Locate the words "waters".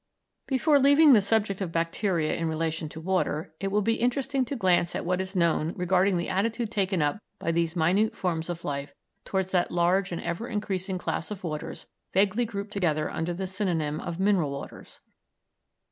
11.43-11.85, 14.49-15.01